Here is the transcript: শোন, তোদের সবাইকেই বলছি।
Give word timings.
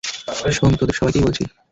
শোন, 0.51 0.71
তোদের 0.75 0.95
সবাইকেই 0.95 1.23
বলছি। 1.23 1.43